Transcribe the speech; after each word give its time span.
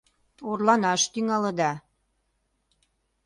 Орланаш 0.49 1.01
тӱҥалыда... 1.13 1.71